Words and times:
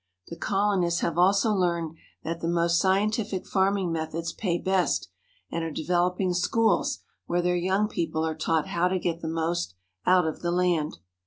The 0.29 0.35
colonists 0.35 1.01
have 1.01 1.19
also 1.19 1.53
learned 1.53 1.93
that 2.23 2.41
the 2.41 2.47
most 2.47 2.79
scientific 2.79 3.45
farming 3.45 3.91
methods 3.91 4.33
pay 4.33 4.57
best, 4.57 5.09
and 5.51 5.63
are 5.63 5.69
developing 5.69 6.33
schools 6.33 7.03
where 7.27 7.43
their 7.43 7.55
young 7.55 7.87
people 7.87 8.25
are 8.25 8.33
taught 8.33 8.69
how 8.69 8.87
to 8.87 8.97
get 8.97 9.21
the 9.21 9.27
most 9.27 9.75
out 10.07 10.25
of 10.25 10.41
the 10.41 10.49
land. 10.49 10.97